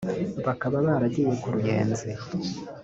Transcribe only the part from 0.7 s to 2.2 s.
baragiye ku Ruyenzi